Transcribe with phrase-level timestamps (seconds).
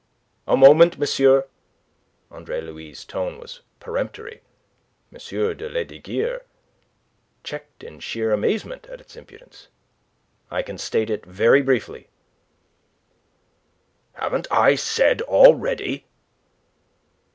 [0.47, 1.47] "A moment, monsieur!"
[2.31, 4.41] Andre Louis' tone was peremptory.
[5.13, 5.17] M.
[5.55, 6.41] de Lesdiguieres
[7.43, 9.67] checked in sheer amazement at its impudence.
[10.49, 12.07] "I can state it very briefly..."
[14.13, 16.05] "Haven't I said already..."